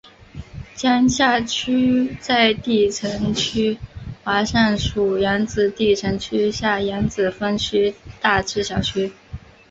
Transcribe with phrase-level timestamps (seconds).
[0.73, 3.77] 江夏区在地层区
[4.23, 9.13] 划上属扬子地层区下扬子分区大冶小区。